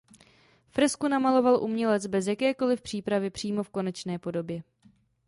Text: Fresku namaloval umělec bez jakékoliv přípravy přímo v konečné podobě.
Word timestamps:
Fresku 0.69 1.07
namaloval 1.07 1.63
umělec 1.63 2.05
bez 2.05 2.27
jakékoliv 2.27 2.81
přípravy 2.81 3.29
přímo 3.29 3.63
v 3.63 3.69
konečné 3.69 4.19
podobě. 4.19 4.63